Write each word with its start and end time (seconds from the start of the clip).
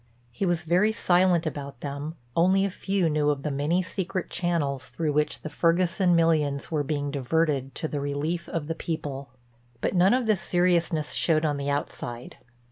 He 0.31 0.47
was 0.47 0.63
very 0.63 0.91
silent 0.91 1.45
about 1.45 1.81
them, 1.81 2.15
only 2.35 2.65
a 2.65 2.71
few 2.71 3.07
knew 3.07 3.29
of 3.29 3.43
the 3.43 3.51
many 3.51 3.83
secret 3.83 4.31
channels 4.31 4.89
through 4.89 5.13
which 5.13 5.43
the 5.43 5.49
Ferguson 5.51 6.15
millions 6.15 6.71
were 6.71 6.81
being 6.81 7.11
diverted 7.11 7.75
to 7.75 7.87
the 7.87 7.99
relief 8.01 8.49
of 8.49 8.65
the 8.65 8.73
people. 8.73 9.29
But 9.79 9.93
none 9.93 10.15
of 10.15 10.25
this 10.25 10.41
seriousness 10.41 11.11
showed 11.13 11.45
on 11.45 11.57
the 11.57 11.69
outside. 11.69 12.37